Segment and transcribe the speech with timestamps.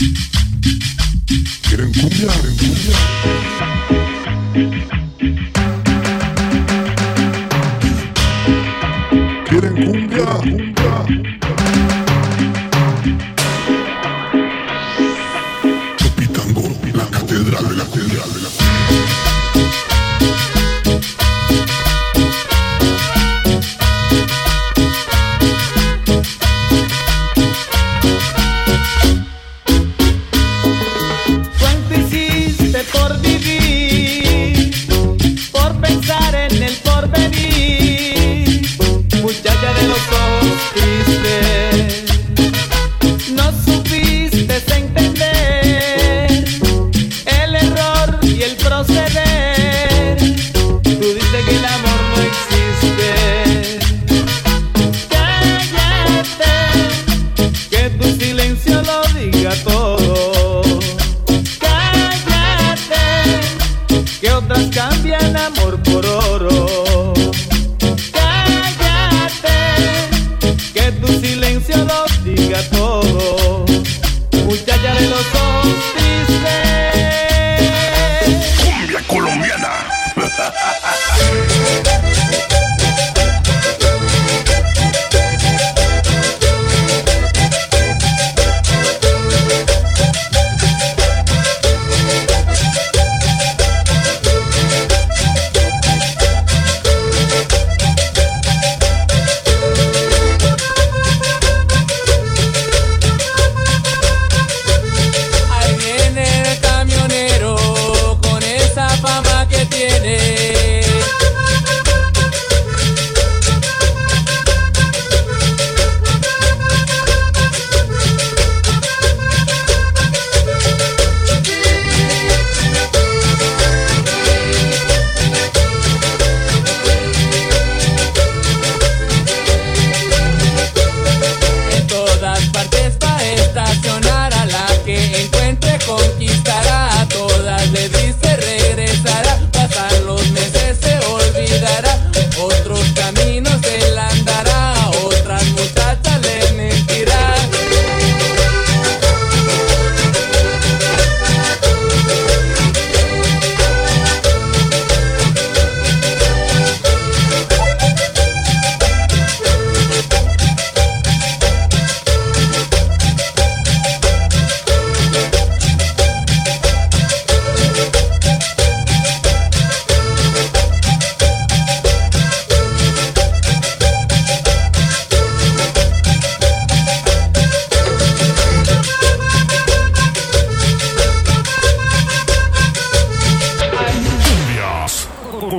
[0.00, 2.96] Quieren cumbia, quieren cumbia.
[9.46, 10.79] Quieren cumbia, cumbia.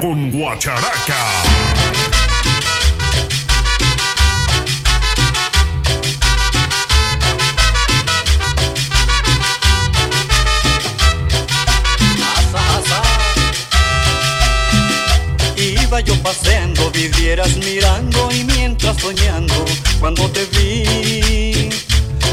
[0.00, 1.42] Con guacharaca.
[15.56, 19.54] Iba yo paseando, vivieras mirando y mientras soñando,
[19.98, 21.68] cuando te vi,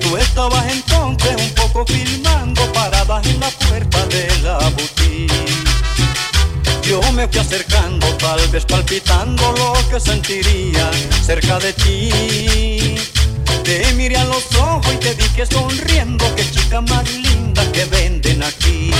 [0.00, 5.41] tú estabas entonces un poco filmando, parada en la puerta de la boutique.
[7.22, 10.90] Me fui acercando, tal vez palpitando lo que sentiría
[11.24, 12.96] cerca de ti.
[13.62, 18.42] Te miré a los ojos y te dije sonriendo, qué chica más linda que venden
[18.42, 18.90] aquí.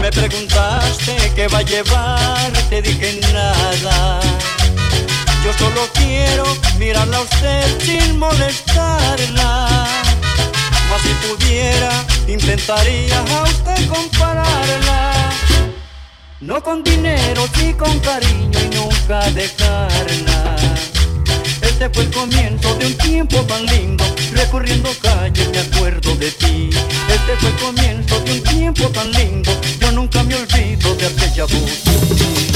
[0.00, 4.20] Me preguntaste qué va a llevar, te dije nada.
[5.44, 6.44] Yo solo quiero
[6.78, 9.88] mirarla a usted sin molestarla.
[10.88, 11.90] Mas si pudiera,
[12.28, 15.47] intentaría a usted compararla.
[16.48, 20.56] No con dinero, sí con cariño y nunca dejarla.
[21.60, 26.70] Este fue el comienzo de un tiempo tan lindo, recorriendo calles me acuerdo de ti.
[26.72, 31.44] Este fue el comienzo de un tiempo tan lindo, yo nunca me olvido de aquella
[31.44, 32.47] voz.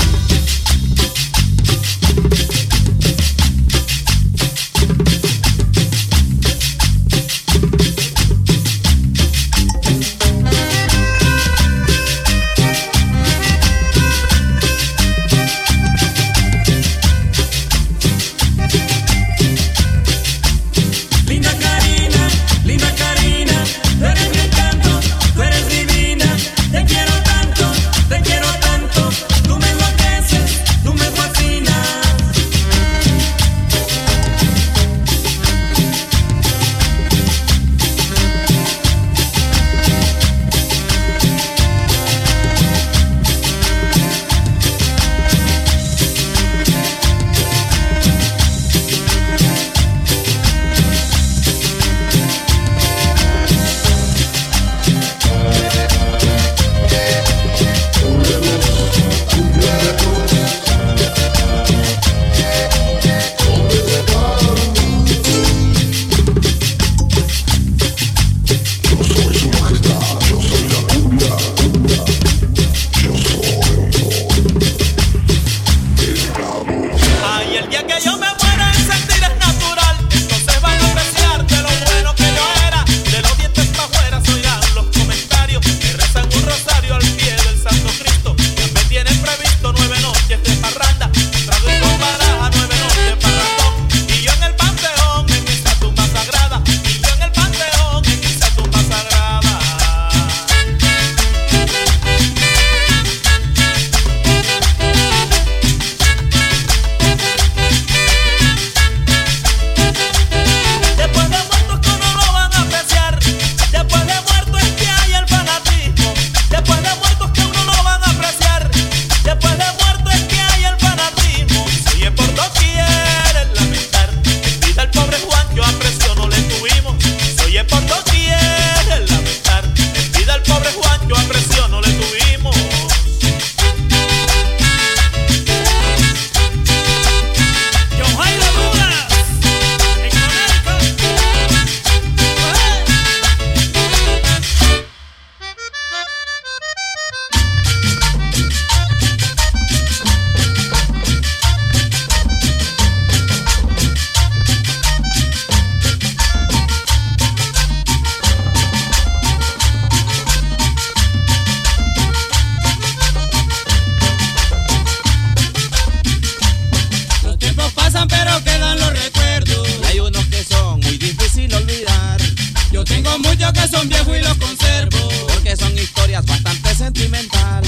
[173.73, 175.09] Son viejos y los conservo.
[175.29, 177.65] Porque son historias bastante sentimental.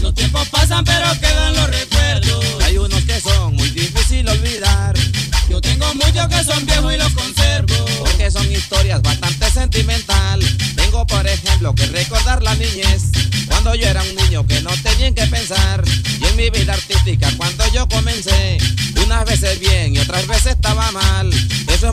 [0.00, 2.44] Los tiempos pasan pero quedan los recuerdos.
[2.64, 4.94] Hay unos que son muy difícil olvidar.
[5.50, 7.74] Yo tengo muchos que son viejos y los conservo.
[7.98, 10.40] Porque son historias bastante sentimental.
[10.76, 13.10] Tengo por ejemplo que recordar la niñez.
[13.48, 15.82] Cuando yo era un niño que no tenía que pensar.
[16.20, 18.58] Y en mi vida artística cuando yo comencé.
[19.04, 21.27] Unas veces bien y otras veces estaba mal.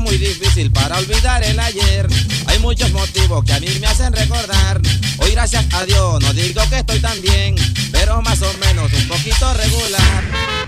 [0.05, 2.07] Muy difícil para olvidar el ayer.
[2.45, 4.79] Hay muchos motivos que a mí me hacen recordar.
[5.17, 7.55] Hoy gracias a Dios no digo que estoy tan bien.
[7.91, 10.64] Pero más o menos un poquito regular.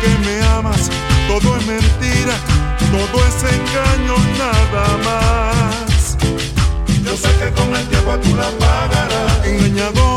[0.00, 0.90] Que me amas.
[1.28, 2.34] Todo es mentira,
[2.90, 6.16] todo es engaño nada más.
[7.04, 9.46] Yo sé que con el tiempo tú la pagarás.
[9.46, 10.07] Engañadora,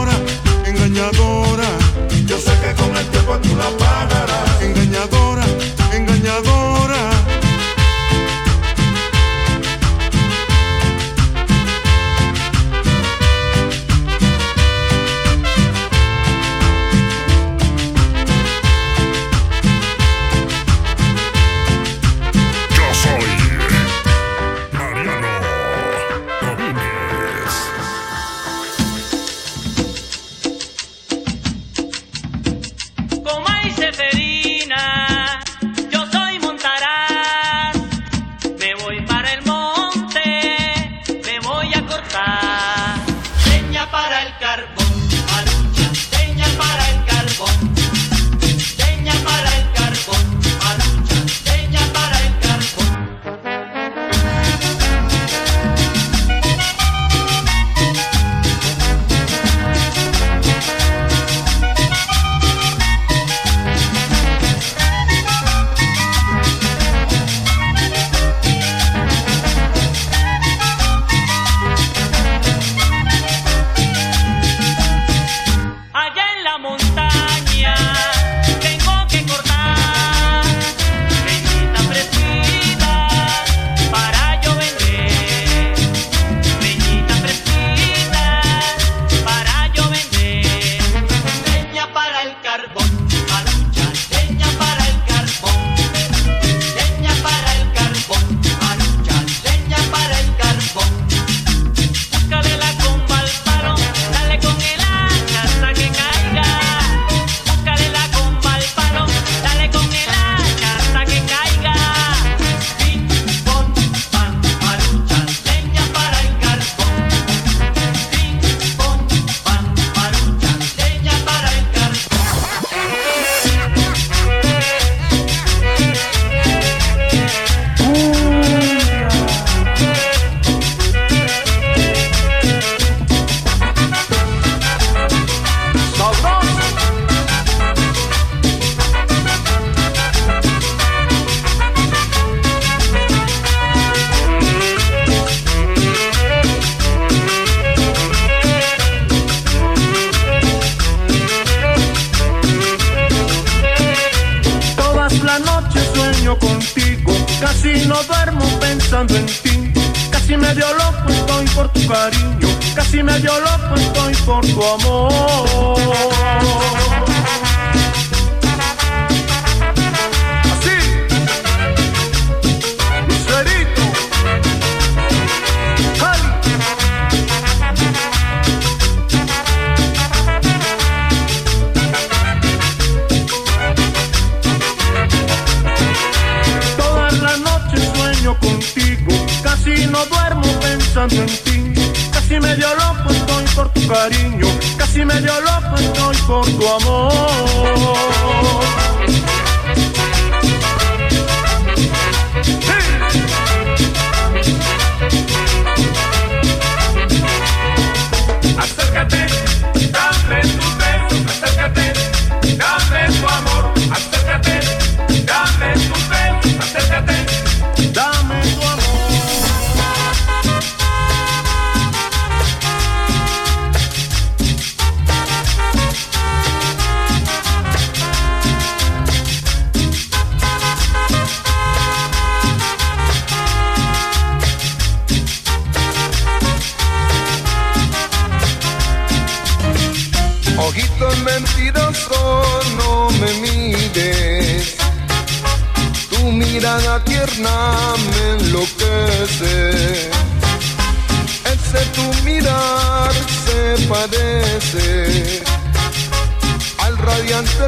[161.92, 165.82] cariño, casi medio loco estoy por tu amor.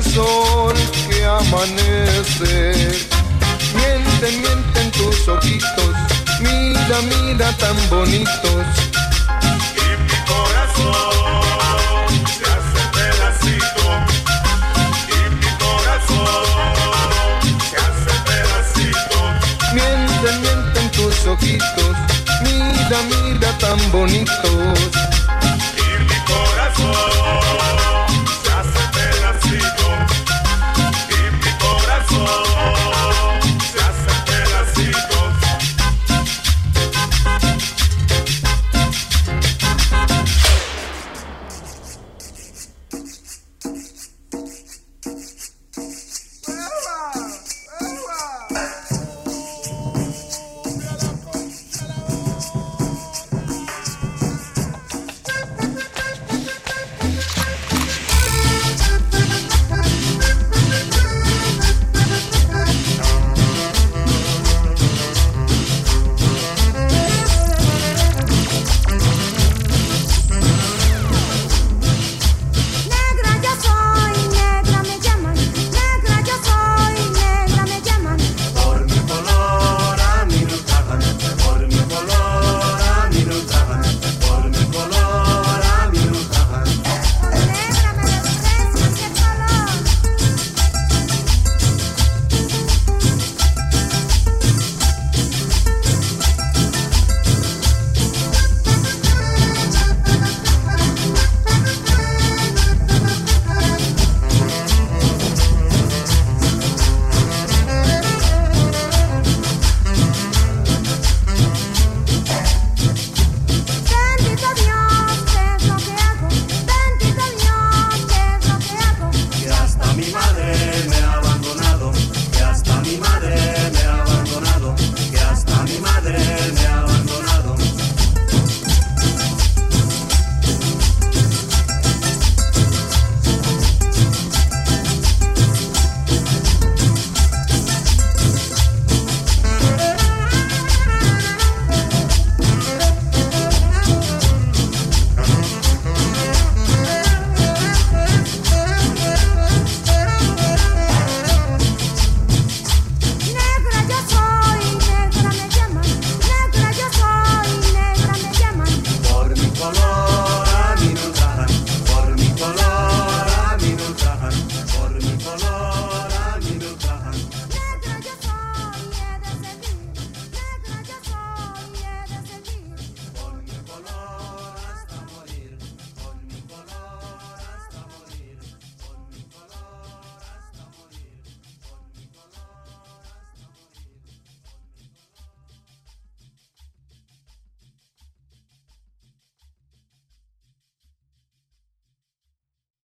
[0.01, 0.73] Sol
[1.07, 2.71] que amanece.
[3.75, 5.95] Miente, mienten tus ojitos,
[6.39, 8.65] mira, mira tan bonitos.
[9.75, 13.83] Y mi corazón se hace pedacito.
[15.09, 16.45] Y mi corazón
[17.69, 19.17] se hace pedacito.
[19.73, 21.95] Mienten, mienten tus ojitos,
[22.41, 25.12] mira, mira tan bonitos.